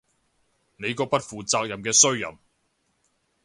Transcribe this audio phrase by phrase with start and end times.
[0.77, 2.35] 你個不負責任嘅衰人